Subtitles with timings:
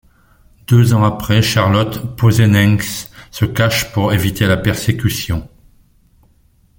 [0.65, 5.47] Deux ans après, Charlotte Posenenske se cache pour éviter la persécution.